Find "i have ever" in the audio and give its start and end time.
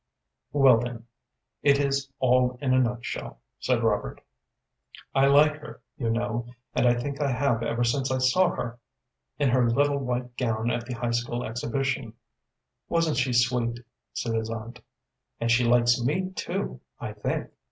7.21-7.83